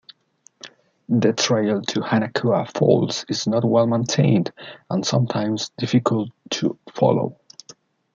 The 1.09 1.31
trail 1.33 1.79
to 1.79 1.99
Hanakoa 2.01 2.75
Falls 2.75 3.23
is 3.29 3.45
not 3.45 3.63
well 3.63 3.85
maintained 3.85 4.51
and 4.89 5.05
sometimes 5.05 5.69
difficult 5.77 6.31
to 6.53 6.79
follow. 6.95 7.37